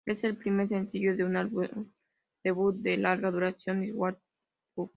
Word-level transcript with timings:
Es 0.05 0.23
el 0.23 0.35
primer 0.37 0.67
sencillo 0.69 1.15
de 1.15 1.23
su 1.29 1.37
álbum 1.37 1.67
debut 2.43 2.75
de 2.77 2.97
larga 2.97 3.29
duración, 3.31 3.87
"Swan 3.91 4.17
Songs". 4.75 4.89